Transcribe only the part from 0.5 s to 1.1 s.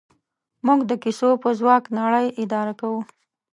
موږ د